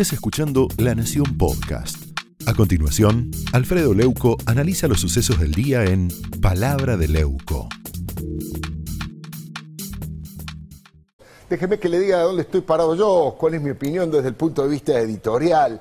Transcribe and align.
estés 0.00 0.12
escuchando 0.12 0.68
La 0.76 0.94
Nación 0.94 1.36
Podcast. 1.36 2.16
A 2.46 2.54
continuación, 2.54 3.32
Alfredo 3.52 3.94
Leuco 3.94 4.36
analiza 4.46 4.86
los 4.86 5.00
sucesos 5.00 5.40
del 5.40 5.50
día 5.50 5.82
en 5.82 6.06
Palabra 6.40 6.96
de 6.96 7.08
Leuco. 7.08 7.68
Déjeme 11.50 11.80
que 11.80 11.88
le 11.88 11.98
diga 11.98 12.20
dónde 12.20 12.42
estoy 12.42 12.60
parado 12.60 12.94
yo, 12.94 13.34
cuál 13.40 13.54
es 13.54 13.60
mi 13.60 13.70
opinión 13.70 14.08
desde 14.08 14.28
el 14.28 14.36
punto 14.36 14.62
de 14.62 14.68
vista 14.68 14.96
editorial. 15.00 15.80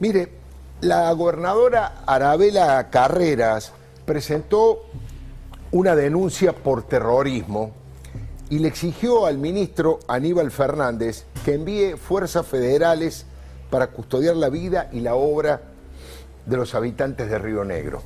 Mire, 0.00 0.32
la 0.80 1.12
gobernadora 1.12 2.02
Arabela 2.04 2.90
Carreras 2.90 3.70
presentó 4.04 4.86
una 5.70 5.94
denuncia 5.94 6.52
por 6.52 6.82
terrorismo 6.88 7.70
y 8.50 8.58
le 8.58 8.66
exigió 8.66 9.24
al 9.24 9.38
ministro 9.38 10.00
Aníbal 10.08 10.50
Fernández 10.50 11.26
que 11.44 11.54
envíe 11.54 11.96
fuerzas 11.96 12.44
federales 12.44 13.26
para 13.72 13.86
custodiar 13.86 14.36
la 14.36 14.50
vida 14.50 14.90
y 14.92 15.00
la 15.00 15.14
obra 15.14 15.58
de 16.44 16.56
los 16.58 16.74
habitantes 16.74 17.30
de 17.30 17.38
Río 17.38 17.64
Negro. 17.64 18.02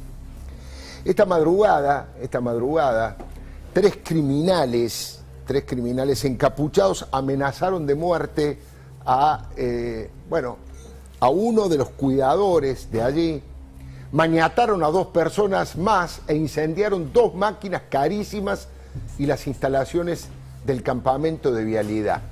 Esta 1.05 1.25
madrugada, 1.27 2.11
esta 2.23 2.41
madrugada, 2.41 3.17
tres 3.73 3.99
criminales, 4.05 5.25
tres 5.45 5.65
criminales 5.67 6.25
encapuchados 6.25 7.09
amenazaron 7.11 7.85
de 7.85 7.97
muerte 7.97 8.61
a, 9.05 9.49
eh, 9.57 10.09
bueno, 10.31 10.59
a 11.19 11.31
uno 11.31 11.69
de 11.69 11.79
los 11.79 11.89
cuidadores 11.89 12.89
de 12.93 13.03
allí, 13.03 13.43
maniataron 14.13 14.85
a 14.85 14.87
dos 14.87 15.09
personas 15.09 15.77
más 15.77 16.21
e 16.29 16.37
incendiaron 16.37 17.13
dos 17.13 17.35
máquinas 17.35 17.83
carísimas 17.91 18.69
y 19.19 19.27
las 19.27 19.49
instalaciones 19.49 20.29
del 20.65 20.85
campamento 20.85 21.51
de 21.51 21.65
vialidad. 21.65 22.23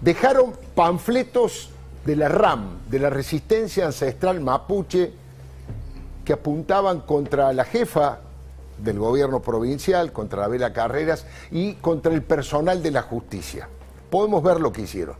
Dejaron 0.00 0.52
panfletos 0.76 1.72
de 2.04 2.16
la 2.16 2.28
RAM, 2.28 2.78
de 2.88 2.98
la 2.98 3.10
resistencia 3.10 3.86
ancestral 3.86 4.40
mapuche, 4.40 5.12
que 6.24 6.32
apuntaban 6.32 7.00
contra 7.00 7.52
la 7.52 7.64
jefa 7.64 8.20
del 8.78 8.98
gobierno 8.98 9.40
provincial, 9.40 10.12
contra 10.12 10.42
la 10.42 10.48
Vela 10.48 10.72
Carreras 10.72 11.26
y 11.50 11.74
contra 11.74 12.12
el 12.12 12.22
personal 12.22 12.82
de 12.82 12.90
la 12.90 13.02
justicia. 13.02 13.68
Podemos 14.10 14.42
ver 14.42 14.60
lo 14.60 14.72
que 14.72 14.82
hicieron. 14.82 15.16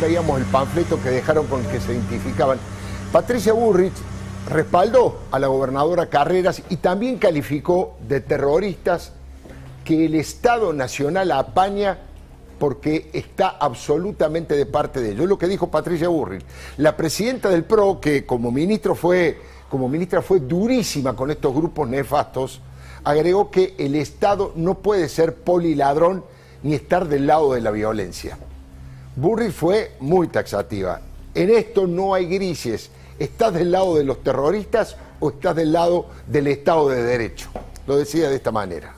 Veíamos 0.00 0.38
el 0.38 0.46
panfleto 0.46 1.02
que 1.02 1.10
dejaron 1.10 1.46
con 1.46 1.62
que 1.64 1.80
se 1.80 1.92
identificaban. 1.92 2.58
Patricia 3.12 3.52
Burrich 3.52 3.94
respaldó 4.48 5.20
a 5.30 5.38
la 5.38 5.48
gobernadora 5.48 6.08
Carreras 6.08 6.62
y 6.68 6.76
también 6.76 7.18
calificó 7.18 7.96
de 8.06 8.20
terroristas 8.20 9.12
que 9.84 10.06
el 10.06 10.14
Estado 10.14 10.72
Nacional 10.72 11.32
apaña 11.32 11.98
porque 12.58 13.10
está 13.12 13.48
absolutamente 13.48 14.56
de 14.56 14.66
parte 14.66 15.00
de 15.00 15.12
ellos. 15.12 15.28
lo 15.28 15.38
que 15.38 15.48
dijo 15.48 15.70
Patricia 15.70 16.08
Burrich. 16.08 16.44
La 16.76 16.96
presidenta 16.96 17.48
del 17.48 17.64
PRO, 17.64 18.00
que 18.00 18.26
como, 18.26 18.50
ministro 18.50 18.94
fue, 18.94 19.38
como 19.68 19.88
ministra 19.88 20.22
fue 20.22 20.40
durísima 20.40 21.14
con 21.14 21.30
estos 21.30 21.54
grupos 21.54 21.88
nefastos, 21.88 22.60
agregó 23.04 23.50
que 23.50 23.74
el 23.78 23.94
Estado 23.94 24.52
no 24.56 24.78
puede 24.78 25.08
ser 25.08 25.34
poliladrón 25.36 26.24
ni 26.62 26.74
estar 26.74 27.08
del 27.08 27.26
lado 27.26 27.52
de 27.52 27.60
la 27.60 27.70
violencia. 27.70 28.38
Burrich 29.18 29.50
fue 29.50 29.90
muy 29.98 30.28
taxativa. 30.28 31.00
En 31.34 31.50
esto 31.50 31.88
no 31.88 32.14
hay 32.14 32.26
grises. 32.26 32.92
¿Estás 33.18 33.52
del 33.52 33.72
lado 33.72 33.96
de 33.96 34.04
los 34.04 34.22
terroristas 34.22 34.96
o 35.18 35.30
estás 35.30 35.56
del 35.56 35.72
lado 35.72 36.08
del 36.28 36.46
Estado 36.46 36.88
de 36.88 37.02
Derecho? 37.02 37.50
Lo 37.88 37.96
decía 37.96 38.28
de 38.28 38.36
esta 38.36 38.52
manera. 38.52 38.94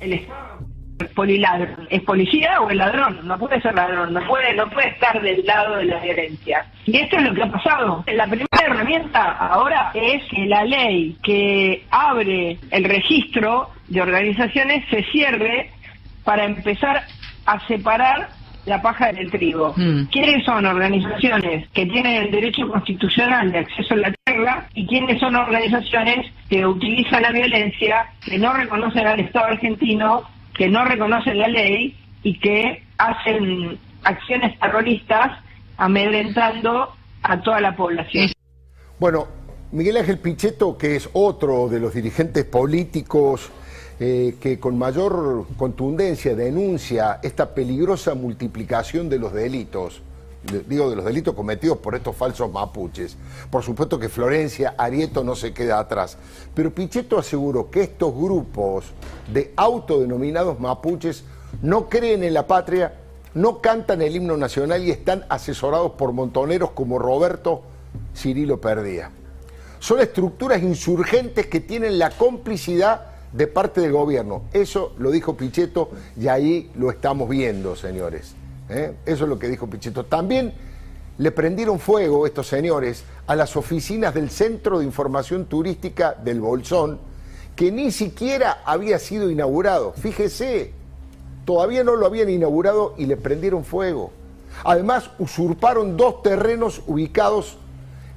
El 0.00 0.14
Estado 0.14 0.60
es 0.98 1.10
poliladrón. 1.10 1.86
¿Es 1.90 2.02
policía 2.04 2.58
o 2.62 2.70
el 2.70 2.78
ladrón? 2.78 3.20
No 3.28 3.38
puede 3.38 3.60
ser 3.60 3.74
ladrón, 3.74 4.14
no 4.14 4.26
puede, 4.26 4.54
no 4.54 4.70
puede 4.70 4.88
estar 4.88 5.20
del 5.20 5.44
lado 5.44 5.76
de 5.76 5.84
la 5.84 6.00
violencia. 6.00 6.64
Y 6.86 6.96
esto 6.96 7.18
es 7.18 7.24
lo 7.24 7.34
que 7.34 7.42
ha 7.42 7.52
pasado. 7.52 8.02
La 8.06 8.24
primera 8.24 8.48
herramienta 8.64 9.30
ahora 9.32 9.90
es 9.92 10.24
que 10.30 10.46
la 10.46 10.64
ley 10.64 11.18
que 11.22 11.84
abre 11.90 12.56
el 12.70 12.84
registro 12.84 13.68
de 13.88 14.00
organizaciones 14.00 14.88
se 14.88 15.02
cierre 15.12 15.70
para 16.24 16.46
empezar 16.46 17.02
a 17.44 17.66
separar 17.66 18.30
la 18.66 18.80
paja 18.80 19.12
del 19.12 19.30
trigo. 19.30 19.74
Mm. 19.76 20.04
¿Quiénes 20.06 20.44
son 20.44 20.64
organizaciones 20.66 21.68
que 21.70 21.86
tienen 21.86 22.24
el 22.24 22.30
derecho 22.30 22.68
constitucional 22.68 23.52
de 23.52 23.58
acceso 23.58 23.94
a 23.94 23.98
la 23.98 24.14
tierra 24.24 24.68
y 24.74 24.86
quiénes 24.86 25.20
son 25.20 25.36
organizaciones 25.36 26.32
que 26.48 26.66
utilizan 26.66 27.22
la 27.22 27.32
violencia, 27.32 28.06
que 28.24 28.38
no 28.38 28.52
reconocen 28.52 29.06
al 29.06 29.20
Estado 29.20 29.46
argentino, 29.46 30.22
que 30.54 30.68
no 30.68 30.84
reconocen 30.84 31.38
la 31.38 31.48
ley 31.48 31.96
y 32.22 32.38
que 32.38 32.82
hacen 32.98 33.78
acciones 34.02 34.58
terroristas 34.58 35.32
amedrentando 35.76 36.94
a 37.22 37.40
toda 37.40 37.60
la 37.60 37.74
población? 37.76 38.30
Bueno, 38.98 39.26
Miguel 39.72 39.96
Ángel 39.96 40.18
Pichetto, 40.18 40.78
que 40.78 40.96
es 40.96 41.10
otro 41.12 41.68
de 41.68 41.80
los 41.80 41.94
dirigentes 41.94 42.44
políticos 42.44 43.50
eh, 44.00 44.36
que 44.40 44.58
con 44.58 44.76
mayor 44.76 45.46
contundencia 45.56 46.34
denuncia 46.34 47.20
esta 47.22 47.54
peligrosa 47.54 48.14
multiplicación 48.14 49.08
de 49.08 49.18
los 49.18 49.32
delitos, 49.32 50.02
de- 50.42 50.60
digo 50.60 50.90
de 50.90 50.96
los 50.96 51.04
delitos 51.04 51.34
cometidos 51.34 51.78
por 51.78 51.94
estos 51.94 52.16
falsos 52.16 52.50
mapuches. 52.52 53.16
Por 53.50 53.62
supuesto 53.62 53.98
que 53.98 54.08
Florencia 54.08 54.74
Arieto 54.76 55.22
no 55.24 55.36
se 55.36 55.52
queda 55.52 55.78
atrás, 55.78 56.18
pero 56.54 56.74
Pichetto 56.74 57.18
aseguró 57.18 57.70
que 57.70 57.82
estos 57.82 58.14
grupos 58.14 58.86
de 59.32 59.52
autodenominados 59.56 60.58
mapuches 60.60 61.24
no 61.62 61.88
creen 61.88 62.24
en 62.24 62.34
la 62.34 62.46
patria, 62.46 62.94
no 63.34 63.60
cantan 63.60 64.02
el 64.02 64.16
himno 64.16 64.36
nacional 64.36 64.84
y 64.84 64.90
están 64.90 65.24
asesorados 65.28 65.92
por 65.92 66.12
montoneros 66.12 66.70
como 66.72 66.98
Roberto 66.98 67.62
Cirilo 68.14 68.60
Perdía. 68.60 69.10
Son 69.78 70.00
estructuras 70.00 70.62
insurgentes 70.62 71.46
que 71.46 71.60
tienen 71.60 71.98
la 71.98 72.10
complicidad 72.10 73.13
de 73.34 73.48
parte 73.48 73.80
del 73.80 73.92
gobierno. 73.92 74.42
Eso 74.52 74.92
lo 74.98 75.10
dijo 75.10 75.36
Pichetto 75.36 75.90
y 76.18 76.28
ahí 76.28 76.70
lo 76.76 76.90
estamos 76.90 77.28
viendo, 77.28 77.74
señores. 77.74 78.34
¿eh? 78.68 78.94
Eso 79.04 79.24
es 79.24 79.28
lo 79.28 79.38
que 79.38 79.48
dijo 79.48 79.66
Pichetto. 79.66 80.04
También 80.04 80.54
le 81.18 81.30
prendieron 81.32 81.80
fuego 81.80 82.26
estos 82.26 82.46
señores 82.46 83.04
a 83.26 83.34
las 83.34 83.56
oficinas 83.56 84.14
del 84.14 84.30
Centro 84.30 84.78
de 84.78 84.84
Información 84.84 85.46
Turística 85.46 86.14
del 86.14 86.40
Bolsón, 86.40 87.00
que 87.56 87.72
ni 87.72 87.90
siquiera 87.90 88.62
había 88.64 89.00
sido 89.00 89.28
inaugurado. 89.28 89.94
Fíjese, 89.94 90.72
todavía 91.44 91.82
no 91.82 91.96
lo 91.96 92.06
habían 92.06 92.30
inaugurado 92.30 92.94
y 92.96 93.06
le 93.06 93.16
prendieron 93.16 93.64
fuego. 93.64 94.12
Además, 94.62 95.10
usurparon 95.18 95.96
dos 95.96 96.22
terrenos 96.22 96.82
ubicados 96.86 97.58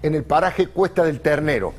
en 0.04 0.14
el 0.14 0.24
paraje 0.24 0.68
Cuesta 0.68 1.04
del 1.04 1.22
Ternero. 1.22 1.74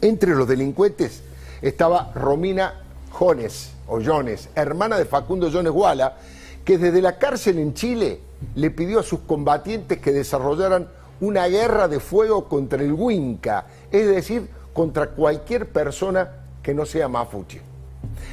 Entre 0.00 0.34
los 0.34 0.46
delincuentes 0.46 1.24
estaba 1.68 2.12
Romina 2.14 2.74
Jones, 3.10 3.72
o 3.86 4.00
Jones, 4.04 4.50
hermana 4.54 4.98
de 4.98 5.06
Facundo 5.06 5.50
Jones 5.50 5.72
Guala, 5.72 6.16
que 6.64 6.76
desde 6.76 7.00
la 7.00 7.18
cárcel 7.18 7.58
en 7.58 7.72
Chile 7.72 8.20
le 8.54 8.70
pidió 8.70 9.00
a 9.00 9.02
sus 9.02 9.20
combatientes 9.20 9.98
que 9.98 10.12
desarrollaran 10.12 10.88
una 11.20 11.46
guerra 11.46 11.88
de 11.88 12.00
fuego 12.00 12.48
contra 12.48 12.82
el 12.82 12.92
Huinca, 12.92 13.66
es 13.90 14.06
decir, 14.06 14.48
contra 14.74 15.10
cualquier 15.10 15.68
persona 15.68 16.28
que 16.62 16.74
no 16.74 16.84
sea 16.84 17.08
mapuche. 17.08 17.62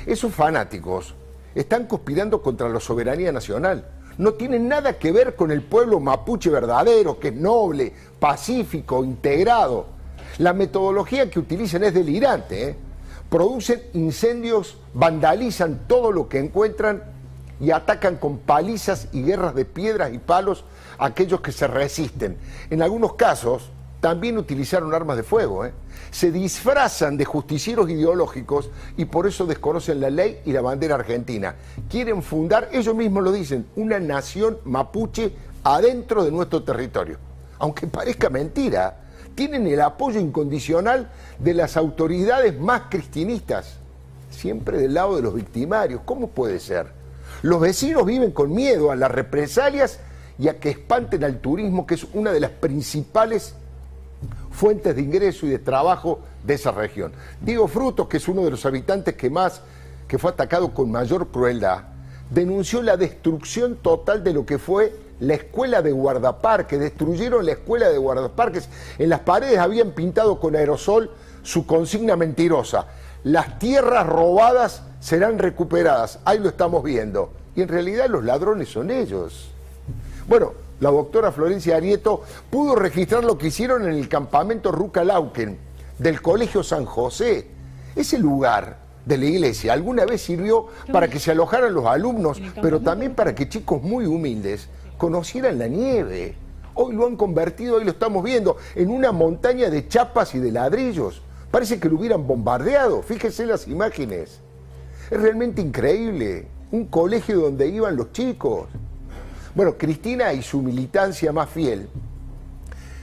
Esos 0.05 0.33
fanáticos 0.33 1.13
están 1.55 1.85
conspirando 1.85 2.41
contra 2.41 2.67
la 2.67 2.79
soberanía 2.79 3.31
nacional. 3.31 3.85
No 4.17 4.33
tienen 4.33 4.67
nada 4.67 4.97
que 4.97 5.11
ver 5.13 5.35
con 5.35 5.51
el 5.51 5.61
pueblo 5.61 6.01
mapuche 6.01 6.49
verdadero, 6.49 7.17
que 7.17 7.29
es 7.29 7.35
noble, 7.35 7.93
pacífico, 8.19 9.05
integrado. 9.05 9.85
La 10.39 10.51
metodología 10.51 11.29
que 11.29 11.39
utilizan 11.39 11.83
es 11.85 11.93
delirante. 11.93 12.69
¿eh? 12.69 12.75
Producen 13.31 13.81
incendios, 13.93 14.77
vandalizan 14.93 15.87
todo 15.87 16.11
lo 16.11 16.27
que 16.27 16.37
encuentran 16.37 17.01
y 17.61 17.71
atacan 17.71 18.17
con 18.17 18.39
palizas 18.39 19.07
y 19.13 19.23
guerras 19.23 19.55
de 19.55 19.63
piedras 19.63 20.11
y 20.13 20.17
palos 20.17 20.65
a 20.97 21.05
aquellos 21.05 21.39
que 21.39 21.53
se 21.53 21.65
resisten. 21.65 22.35
En 22.69 22.81
algunos 22.81 23.13
casos 23.13 23.71
también 24.01 24.37
utilizaron 24.37 24.93
armas 24.93 25.15
de 25.15 25.23
fuego. 25.23 25.65
¿eh? 25.65 25.71
Se 26.11 26.29
disfrazan 26.29 27.15
de 27.15 27.23
justicieros 27.23 27.89
ideológicos 27.89 28.69
y 28.97 29.05
por 29.05 29.25
eso 29.25 29.45
desconocen 29.45 30.01
la 30.01 30.09
ley 30.09 30.41
y 30.43 30.51
la 30.51 30.59
bandera 30.59 30.95
argentina. 30.95 31.55
Quieren 31.89 32.21
fundar, 32.23 32.67
ellos 32.73 32.93
mismos 32.93 33.23
lo 33.23 33.31
dicen, 33.31 33.65
una 33.77 33.97
nación 33.97 34.57
mapuche 34.65 35.31
adentro 35.63 36.25
de 36.25 36.31
nuestro 36.31 36.63
territorio. 36.63 37.17
Aunque 37.59 37.87
parezca 37.87 38.29
mentira, 38.29 39.00
tienen 39.35 39.67
el 39.67 39.81
apoyo 39.81 40.19
incondicional 40.19 41.09
de 41.39 41.53
las 41.53 41.77
autoridades 41.77 42.59
más 42.59 42.83
cristinistas, 42.89 43.75
siempre 44.29 44.77
del 44.77 44.93
lado 44.93 45.15
de 45.15 45.21
los 45.21 45.33
victimarios. 45.33 46.01
¿Cómo 46.05 46.27
puede 46.27 46.59
ser? 46.59 46.87
Los 47.41 47.59
vecinos 47.59 48.05
viven 48.05 48.31
con 48.31 48.53
miedo 48.53 48.91
a 48.91 48.95
las 48.95 49.11
represalias 49.11 49.99
y 50.37 50.47
a 50.47 50.59
que 50.59 50.69
espanten 50.69 51.23
al 51.23 51.39
turismo, 51.39 51.85
que 51.85 51.95
es 51.95 52.05
una 52.13 52.31
de 52.31 52.39
las 52.39 52.51
principales 52.51 53.55
fuentes 54.51 54.95
de 54.95 55.01
ingreso 55.01 55.45
y 55.45 55.49
de 55.49 55.59
trabajo 55.59 56.19
de 56.43 56.55
esa 56.55 56.71
región. 56.71 57.11
Diego 57.39 57.67
Frutos, 57.67 58.07
que 58.07 58.17
es 58.17 58.27
uno 58.27 58.43
de 58.43 58.51
los 58.51 58.65
habitantes 58.65 59.15
que 59.15 59.29
más, 59.29 59.61
que 60.07 60.17
fue 60.17 60.31
atacado 60.31 60.73
con 60.73 60.91
mayor 60.91 61.29
crueldad, 61.29 61.83
denunció 62.29 62.81
la 62.81 62.97
destrucción 62.97 63.75
total 63.75 64.23
de 64.23 64.33
lo 64.33 64.45
que 64.45 64.57
fue 64.57 64.93
la 65.21 65.35
escuela 65.35 65.81
de 65.81 65.91
guardaparques, 65.91 66.79
destruyeron 66.79 67.45
la 67.45 67.53
escuela 67.53 67.89
de 67.89 67.97
guardaparques, 67.97 68.67
en 68.97 69.09
las 69.09 69.21
paredes 69.21 69.59
habían 69.59 69.91
pintado 69.91 70.39
con 70.39 70.55
aerosol 70.55 71.11
su 71.43 71.65
consigna 71.65 72.15
mentirosa, 72.15 72.87
las 73.23 73.59
tierras 73.59 74.07
robadas 74.07 74.81
serán 74.99 75.37
recuperadas, 75.37 76.19
ahí 76.25 76.39
lo 76.39 76.49
estamos 76.49 76.83
viendo, 76.83 77.31
y 77.55 77.61
en 77.61 77.67
realidad 77.67 78.09
los 78.09 78.23
ladrones 78.23 78.69
son 78.69 78.89
ellos. 78.89 79.51
Bueno, 80.27 80.53
la 80.79 80.89
doctora 80.89 81.31
Florencia 81.31 81.75
Arieto 81.75 82.23
pudo 82.49 82.75
registrar 82.75 83.23
lo 83.23 83.37
que 83.37 83.47
hicieron 83.47 83.83
en 83.83 83.93
el 83.93 84.09
campamento 84.09 84.71
Ruca 84.71 85.03
Lauken 85.03 85.57
del 85.99 86.19
Colegio 86.23 86.63
San 86.63 86.85
José. 86.85 87.47
Ese 87.95 88.17
lugar 88.17 88.77
de 89.05 89.17
la 89.17 89.25
iglesia 89.25 89.73
alguna 89.73 90.05
vez 90.05 90.23
sirvió 90.23 90.67
para 90.91 91.07
que 91.07 91.19
se 91.19 91.29
alojaran 91.29 91.73
los 91.75 91.85
alumnos, 91.85 92.41
pero 92.59 92.79
también 92.79 93.13
para 93.13 93.35
que 93.35 93.47
chicos 93.47 93.83
muy 93.83 94.07
humildes 94.07 94.67
conocieran 95.01 95.57
la 95.57 95.67
nieve. 95.67 96.35
Hoy 96.75 96.93
lo 96.93 97.07
han 97.07 97.15
convertido, 97.15 97.77
hoy 97.77 97.83
lo 97.83 97.89
estamos 97.89 98.23
viendo, 98.23 98.57
en 98.75 98.91
una 98.91 99.11
montaña 99.11 99.67
de 99.71 99.87
chapas 99.87 100.35
y 100.35 100.37
de 100.37 100.51
ladrillos. 100.51 101.23
Parece 101.49 101.79
que 101.79 101.89
lo 101.89 101.95
hubieran 101.95 102.27
bombardeado. 102.27 103.01
Fíjese 103.01 103.47
las 103.47 103.67
imágenes. 103.67 104.41
Es 105.09 105.19
realmente 105.19 105.59
increíble. 105.59 106.45
Un 106.71 106.85
colegio 106.85 107.39
donde 107.39 107.67
iban 107.67 107.95
los 107.95 108.11
chicos. 108.11 108.67
Bueno, 109.55 109.75
Cristina 109.75 110.33
y 110.33 110.43
su 110.43 110.61
militancia 110.61 111.31
más 111.31 111.49
fiel 111.49 111.89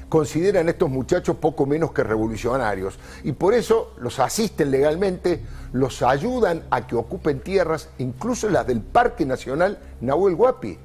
consideran 0.08 0.68
a 0.68 0.70
estos 0.70 0.88
muchachos 0.88 1.36
poco 1.38 1.66
menos 1.66 1.90
que 1.92 2.04
revolucionarios 2.04 2.98
y 3.24 3.32
por 3.32 3.52
eso 3.52 3.92
los 3.98 4.20
asisten 4.20 4.70
legalmente, 4.70 5.42
los 5.72 6.00
ayudan 6.02 6.62
a 6.70 6.86
que 6.86 6.94
ocupen 6.94 7.40
tierras, 7.40 7.90
incluso 7.98 8.48
las 8.48 8.66
del 8.68 8.82
Parque 8.82 9.26
Nacional 9.26 9.80
Nahuel 10.00 10.34
Huapi. 10.34 10.78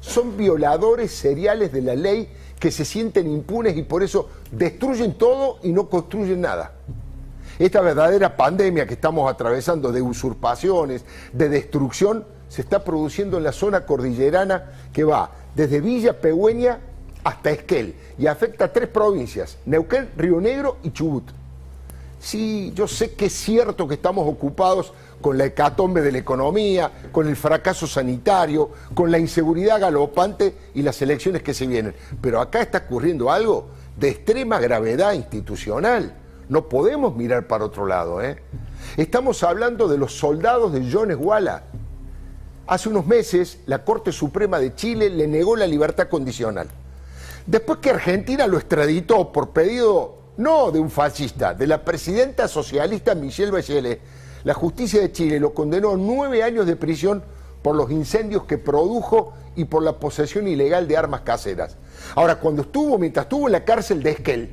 Son 0.00 0.36
violadores 0.36 1.10
seriales 1.10 1.72
de 1.72 1.82
la 1.82 1.94
ley 1.94 2.28
que 2.58 2.70
se 2.70 2.84
sienten 2.84 3.30
impunes 3.30 3.76
y 3.76 3.82
por 3.82 4.02
eso 4.02 4.28
destruyen 4.50 5.14
todo 5.14 5.58
y 5.62 5.72
no 5.72 5.88
construyen 5.88 6.40
nada. 6.40 6.72
Esta 7.58 7.80
verdadera 7.80 8.36
pandemia 8.36 8.86
que 8.86 8.94
estamos 8.94 9.30
atravesando 9.30 9.92
de 9.92 10.00
usurpaciones, 10.00 11.04
de 11.32 11.48
destrucción, 11.48 12.24
se 12.48 12.62
está 12.62 12.82
produciendo 12.82 13.38
en 13.38 13.44
la 13.44 13.52
zona 13.52 13.86
cordillerana 13.86 14.72
que 14.92 15.04
va 15.04 15.30
desde 15.54 15.80
Villa 15.80 16.20
Pegüeña 16.20 16.80
hasta 17.22 17.50
Esquel 17.50 17.94
y 18.18 18.26
afecta 18.26 18.66
a 18.66 18.72
tres 18.72 18.88
provincias, 18.88 19.58
Neuquén, 19.66 20.10
Río 20.16 20.40
Negro 20.40 20.78
y 20.82 20.90
Chubut. 20.90 21.30
Sí, 22.18 22.72
yo 22.74 22.86
sé 22.86 23.14
que 23.14 23.26
es 23.26 23.32
cierto 23.32 23.88
que 23.88 23.94
estamos 23.94 24.28
ocupados 24.28 24.92
con 25.20 25.36
la 25.38 25.46
hecatombe 25.46 26.00
de 26.02 26.12
la 26.12 26.18
economía, 26.18 26.90
con 27.12 27.28
el 27.28 27.36
fracaso 27.36 27.86
sanitario, 27.86 28.70
con 28.94 29.10
la 29.10 29.18
inseguridad 29.18 29.80
galopante 29.80 30.54
y 30.74 30.82
las 30.82 31.00
elecciones 31.02 31.42
que 31.42 31.54
se 31.54 31.66
vienen, 31.66 31.94
pero 32.20 32.40
acá 32.40 32.62
está 32.62 32.78
ocurriendo 32.78 33.30
algo 33.30 33.68
de 33.96 34.08
extrema 34.08 34.58
gravedad 34.60 35.12
institucional. 35.12 36.14
No 36.48 36.68
podemos 36.68 37.14
mirar 37.14 37.46
para 37.46 37.64
otro 37.64 37.86
lado. 37.86 38.22
¿eh? 38.22 38.42
Estamos 38.96 39.42
hablando 39.44 39.86
de 39.86 39.98
los 39.98 40.14
soldados 40.14 40.72
de 40.72 40.90
Jones 40.90 41.16
Walla, 41.20 41.64
Hace 42.70 42.88
unos 42.88 43.04
meses 43.04 43.58
la 43.66 43.84
Corte 43.84 44.12
Suprema 44.12 44.60
de 44.60 44.76
Chile 44.76 45.10
le 45.10 45.26
negó 45.26 45.56
la 45.56 45.66
libertad 45.66 46.08
condicional. 46.08 46.68
Después 47.44 47.80
que 47.80 47.90
Argentina 47.90 48.46
lo 48.46 48.58
extraditó 48.58 49.32
por 49.32 49.50
pedido 49.50 50.18
no 50.36 50.70
de 50.70 50.78
un 50.78 50.88
fascista, 50.88 51.52
de 51.52 51.66
la 51.66 51.84
presidenta 51.84 52.46
socialista 52.46 53.16
Michelle 53.16 53.50
Bachelet, 53.50 54.00
la 54.44 54.54
justicia 54.54 55.00
de 55.00 55.12
Chile 55.12 55.38
lo 55.38 55.52
condenó 55.52 55.92
a 55.92 55.96
nueve 55.96 56.42
años 56.42 56.66
de 56.66 56.76
prisión 56.76 57.22
por 57.62 57.76
los 57.76 57.90
incendios 57.90 58.44
que 58.44 58.58
produjo 58.58 59.34
y 59.54 59.64
por 59.64 59.82
la 59.82 59.98
posesión 59.98 60.48
ilegal 60.48 60.88
de 60.88 60.96
armas 60.96 61.20
caseras. 61.22 61.76
Ahora, 62.14 62.36
cuando 62.36 62.62
estuvo, 62.62 62.98
mientras 62.98 63.26
estuvo 63.26 63.48
en 63.48 63.52
la 63.52 63.64
cárcel 63.64 64.02
de 64.02 64.10
Esquel, 64.12 64.50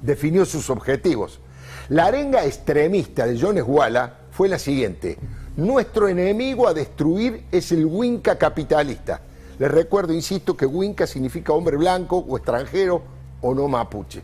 definió 0.00 0.44
sus 0.44 0.70
objetivos. 0.70 1.40
La 1.88 2.06
arenga 2.06 2.44
extremista 2.44 3.26
de 3.26 3.40
Jones 3.40 3.64
Walla 3.66 4.14
fue 4.30 4.48
la 4.48 4.58
siguiente. 4.58 5.18
Nuestro 5.56 6.08
enemigo 6.08 6.68
a 6.68 6.74
destruir 6.74 7.44
es 7.50 7.72
el 7.72 7.84
Winca 7.84 8.38
capitalista. 8.38 9.20
Les 9.58 9.70
recuerdo, 9.70 10.12
insisto, 10.12 10.56
que 10.56 10.64
Winca 10.64 11.06
significa 11.06 11.52
hombre 11.52 11.76
blanco 11.76 12.16
o 12.16 12.36
extranjero 12.36 13.02
o 13.40 13.54
no 13.54 13.68
mapuche. 13.68 14.22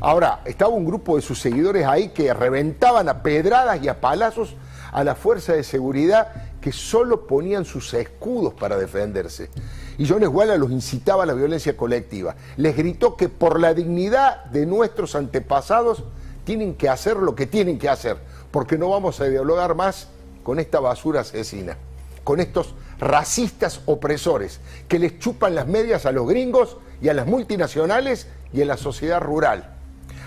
Ahora, 0.00 0.40
estaba 0.44 0.70
un 0.72 0.84
grupo 0.84 1.16
de 1.16 1.22
sus 1.22 1.40
seguidores 1.40 1.86
ahí 1.86 2.08
que 2.08 2.32
reventaban 2.32 3.08
a 3.08 3.22
pedradas 3.22 3.82
y 3.82 3.88
a 3.88 4.00
palazos 4.00 4.56
a 4.92 5.04
la 5.04 5.14
fuerza 5.14 5.54
de 5.54 5.64
seguridad 5.64 6.28
que 6.60 6.72
solo 6.72 7.26
ponían 7.26 7.64
sus 7.64 7.92
escudos 7.94 8.54
para 8.54 8.76
defenderse. 8.76 9.50
Y 9.98 10.06
Jones 10.06 10.28
Walla 10.28 10.56
los 10.56 10.70
incitaba 10.70 11.24
a 11.24 11.26
la 11.26 11.34
violencia 11.34 11.76
colectiva. 11.76 12.36
Les 12.56 12.76
gritó 12.76 13.16
que 13.16 13.28
por 13.28 13.60
la 13.60 13.74
dignidad 13.74 14.44
de 14.46 14.64
nuestros 14.66 15.14
antepasados 15.14 16.04
tienen 16.44 16.74
que 16.74 16.88
hacer 16.88 17.16
lo 17.16 17.34
que 17.34 17.46
tienen 17.46 17.78
que 17.78 17.88
hacer, 17.88 18.16
porque 18.50 18.78
no 18.78 18.90
vamos 18.90 19.20
a 19.20 19.24
dialogar 19.24 19.74
más 19.74 20.08
con 20.42 20.58
esta 20.58 20.80
basura 20.80 21.20
asesina, 21.20 21.76
con 22.24 22.40
estos 22.40 22.74
racistas 22.98 23.80
opresores 23.86 24.60
que 24.88 24.98
les 24.98 25.18
chupan 25.18 25.54
las 25.54 25.66
medias 25.66 26.06
a 26.06 26.12
los 26.12 26.28
gringos 26.28 26.76
y 27.00 27.08
a 27.08 27.14
las 27.14 27.26
multinacionales 27.26 28.28
y 28.52 28.62
a 28.62 28.66
la 28.66 28.76
sociedad 28.76 29.20
rural. 29.20 29.71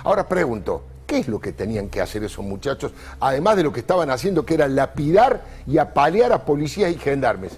Ahora 0.05 0.29
pregunto, 0.29 0.83
¿qué 1.07 1.17
es 1.17 1.27
lo 1.27 1.39
que 1.39 1.51
tenían 1.51 1.89
que 1.89 1.99
hacer 1.99 2.23
esos 2.23 2.45
muchachos, 2.45 2.91
además 3.19 3.57
de 3.57 3.63
lo 3.63 3.73
que 3.73 3.79
estaban 3.79 4.11
haciendo, 4.11 4.45
que 4.45 4.53
era 4.53 4.67
lapidar 4.67 5.43
y 5.65 5.79
apalear 5.79 6.31
a 6.31 6.45
policías 6.45 6.91
y 6.91 6.99
gendarmes? 6.99 7.53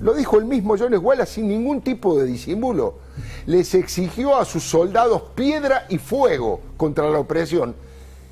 Lo 0.00 0.12
dijo 0.12 0.36
el 0.36 0.46
mismo 0.46 0.76
Jones 0.76 1.00
Wallace 1.00 1.34
sin 1.34 1.48
ningún 1.48 1.80
tipo 1.80 2.18
de 2.18 2.26
disimulo. 2.26 2.96
Les 3.46 3.72
exigió 3.72 4.36
a 4.36 4.44
sus 4.44 4.64
soldados 4.64 5.22
piedra 5.36 5.86
y 5.88 5.98
fuego 5.98 6.60
contra 6.76 7.08
la 7.08 7.20
opresión 7.20 7.76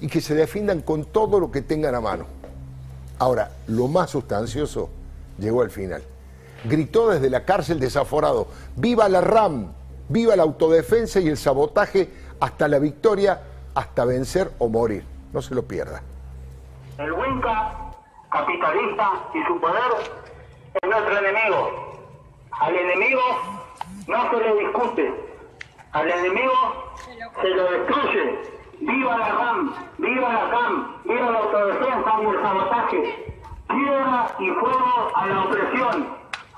y 0.01 0.09
que 0.09 0.21
se 0.21 0.35
defiendan 0.35 0.81
con 0.81 1.05
todo 1.05 1.39
lo 1.39 1.53
que 1.53 1.63
tengan 1.63 1.95
a 1.95 2.01
mano. 2.01 2.27
Ahora, 3.21 3.53
lo 3.69 3.87
más 3.87 4.11
sustancioso 4.11 4.91
llegó 5.39 5.63
al 5.63 5.71
final. 5.71 6.03
Gritó 6.65 7.09
desde 7.09 7.31
la 7.31 7.45
cárcel 7.45 7.79
desaforado, 7.79 8.49
viva 8.75 9.09
la 9.09 9.21
RAM, 9.21 9.73
viva 10.09 10.35
la 10.35 10.43
autodefensa 10.43 11.21
y 11.21 11.29
el 11.29 11.37
sabotaje 11.37 12.11
hasta 12.45 12.69
la 12.69 12.79
victoria, 12.79 13.41
hasta 13.75 14.05
vencer 14.05 14.51
o 14.59 14.69
morir. 14.69 15.03
No 15.33 15.41
se 15.41 15.55
lo 15.55 15.63
pierda. 15.63 16.03
El 16.99 17.11
Winca 17.13 17.73
capitalista 18.31 19.13
y 19.33 19.43
su 19.45 19.59
poder 19.59 19.91
es 20.75 20.91
nuestro 20.91 21.19
enemigo. 21.19 21.71
Al 22.51 22.77
enemigo 22.77 23.23
no 24.07 24.31
se 24.31 24.37
le 24.37 24.55
discute, 24.61 25.15
al 25.93 26.11
enemigo 26.11 26.53
se 27.41 27.49
lo 27.49 27.71
destruye 27.73 28.55
viva 28.81 29.17
la 29.17 29.29
RAM, 29.29 29.75
viva 29.97 30.33
la 30.35 30.51
CAM, 30.51 31.03
viva 31.05 31.31
la 31.31 31.39
autodefensa 31.39 32.11
y 32.21 32.27
el 32.27 32.43
sabotaje, 32.43 33.41
piedra 33.69 34.27
y 34.39 34.51
fuego 34.51 35.17
a 35.17 35.27
la 35.27 35.45
opresión. 35.45 36.09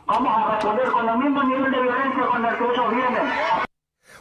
Vamos 0.07 0.37
a 0.37 0.51
responder 0.55 0.91
con 0.91 1.09
el 1.09 1.19
mismo 1.19 1.43
nivel 1.45 1.71
de 1.71 1.81
violencia 1.81 2.27
con 2.27 2.45
el 2.45 2.57
que 2.57 2.65
ellos 2.65 2.91
vienen. 2.91 3.66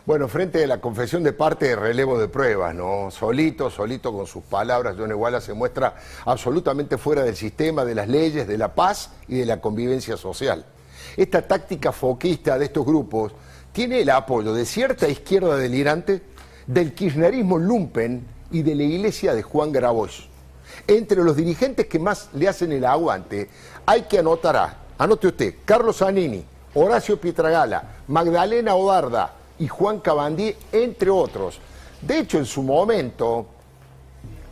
Bueno, 0.06 0.28
frente 0.28 0.64
a 0.64 0.68
la 0.68 0.80
confesión 0.80 1.24
de 1.24 1.34
parte 1.34 1.70
de 1.70 1.76
relevo 1.76 2.20
de 2.20 2.28
pruebas, 2.28 2.76
¿no? 2.76 3.10
Solito, 3.10 3.72
solito 3.72 4.14
con 4.14 4.28
sus 4.28 4.44
palabras, 4.44 4.96
John 4.96 5.10
Iguala 5.10 5.42
se 5.42 5.56
muestra 5.56 5.96
absolutamente 6.26 7.00
fuera 7.00 7.24
del 7.24 7.36
sistema, 7.36 7.84
de 7.84 7.96
las 7.96 8.08
leyes, 8.08 8.48
de 8.48 8.56
la 8.56 8.76
paz 8.76 9.10
y 9.28 9.40
de 9.40 9.48
la 9.48 9.60
convivencia 9.60 10.16
social. 10.16 10.64
Esta 11.18 11.42
táctica 11.42 11.92
foquista 11.92 12.60
de 12.60 12.66
estos 12.66 12.86
grupos 12.86 13.32
tiene 13.72 14.02
el 14.02 14.12
apoyo 14.12 14.54
de 14.54 14.68
cierta 14.68 15.08
izquierda 15.08 15.58
delirante 15.58 16.22
del 16.68 16.94
kirchnerismo 16.94 17.58
lumpen 17.58 18.28
y 18.52 18.62
de 18.62 18.76
la 18.76 18.84
iglesia 18.84 19.34
de 19.34 19.42
Juan 19.42 19.72
Grabois. 19.72 20.28
Entre 20.86 21.24
los 21.24 21.36
dirigentes 21.36 21.88
que 21.88 21.98
más 21.98 22.30
le 22.34 22.48
hacen 22.48 22.72
el 22.74 22.86
aguante, 22.86 23.50
hay 23.88 24.04
que 24.04 24.20
anotar 24.20 24.78
anote 25.00 25.28
usted, 25.30 25.56
Carlos 25.66 25.98
Zanini, 25.98 26.46
Horacio 26.76 27.20
Pietragala, 27.20 28.02
Magdalena 28.08 28.76
Odarda 28.76 29.45
y 29.60 29.68
Juan 29.68 30.00
Cabandí, 30.00 30.56
entre 30.72 31.10
otros. 31.10 31.60
De 32.02 32.20
hecho, 32.20 32.38
en 32.38 32.46
su 32.46 32.64
momento, 32.64 33.48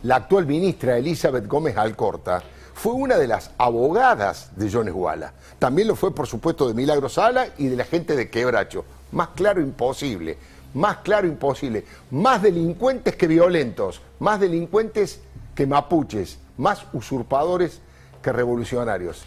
la 0.02 0.16
actual 0.16 0.46
ministra 0.46 0.98
Elizabeth 0.98 1.46
Gómez 1.46 1.76
Alcorta 1.76 2.42
fue 2.74 2.92
una 2.92 3.16
de 3.16 3.28
las 3.28 3.50
abogadas 3.58 4.50
de 4.56 4.70
Jones 4.70 4.92
Guala. 4.92 5.32
También 5.58 5.88
lo 5.88 5.96
fue, 5.96 6.14
por 6.14 6.26
supuesto, 6.26 6.66
de 6.66 6.74
Milagro 6.74 7.08
Sala 7.08 7.48
y 7.58 7.68
de 7.68 7.76
la 7.76 7.84
gente 7.84 8.16
de 8.16 8.28
Quebracho. 8.28 8.84
Más 9.12 9.28
claro 9.28 9.60
imposible 9.60 10.36
más 10.74 10.98
claro 10.98 11.26
imposible. 11.26 11.84
Más 12.10 12.42
delincuentes 12.42 13.16
que 13.16 13.26
violentos, 13.26 14.02
más 14.18 14.40
delincuentes 14.40 15.20
que 15.54 15.66
mapuches, 15.66 16.38
más 16.58 16.84
usurpadores 16.92 17.80
que 18.22 18.32
revolucionarios. 18.32 19.24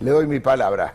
Le 0.00 0.10
doy 0.10 0.26
mi 0.26 0.40
palabra. 0.40 0.94